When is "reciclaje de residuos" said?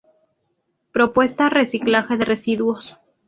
1.49-2.97